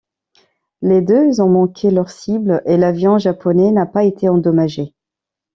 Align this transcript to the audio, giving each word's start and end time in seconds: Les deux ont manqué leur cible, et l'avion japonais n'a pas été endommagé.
Les 0.81 1.03
deux 1.03 1.39
ont 1.41 1.49
manqué 1.49 1.91
leur 1.91 2.09
cible, 2.09 2.63
et 2.65 2.75
l'avion 2.75 3.19
japonais 3.19 3.69
n'a 3.71 3.85
pas 3.85 4.03
été 4.03 4.29
endommagé. 4.29 4.95